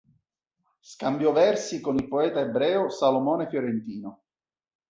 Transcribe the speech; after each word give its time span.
Scambiò 0.79 1.31
versi 1.31 1.79
con 1.79 1.95
il 1.95 2.07
poeta 2.07 2.39
ebreo 2.39 2.89
Salomone 2.89 3.47
Fiorentino. 3.47 4.23